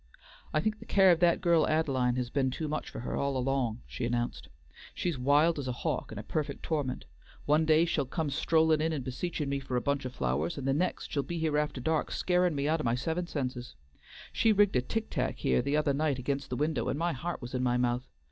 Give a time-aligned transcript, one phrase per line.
[0.51, 3.15] "I think the care of that girl of Ad'line's has been too much for her
[3.15, 4.47] all along," she announced,
[4.95, 7.05] "she's wild as a hawk, and a perfect torment.
[7.45, 10.67] One day she'll come strollin' in and beseechin' me for a bunch o' flowers, and
[10.67, 13.75] the next she'll be here after dark scarin' me out o' my seven senses.
[14.33, 17.39] She rigged a tick tack here the other night against the window, and my heart
[17.39, 18.09] was in my mouth.